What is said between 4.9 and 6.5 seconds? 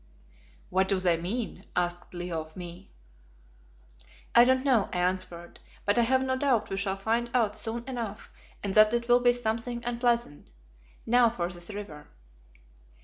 I answered; "but I have no